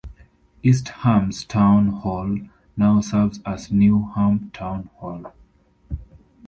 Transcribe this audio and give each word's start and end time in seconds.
East 0.63 0.87
Ham's 1.03 1.45
Town 1.45 1.89
Hall 1.89 2.39
now 2.75 3.01
serves 3.01 3.39
as 3.45 3.67
Newham 3.67 4.51
Town 4.51 4.89
Hall. 4.95 5.31